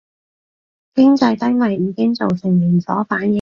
[0.95, 3.29] 經濟低迷已經造成連鎖反應